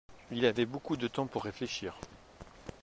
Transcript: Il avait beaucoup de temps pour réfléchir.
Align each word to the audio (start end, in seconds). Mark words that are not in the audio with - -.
Il 0.31 0.47
avait 0.47 0.65
beaucoup 0.65 0.97
de 0.97 1.07
temps 1.07 1.27
pour 1.27 1.43
réfléchir. 1.43 1.95